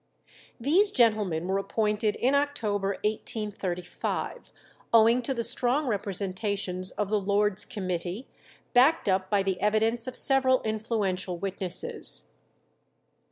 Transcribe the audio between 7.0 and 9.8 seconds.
the Lords' Committee, backed up by the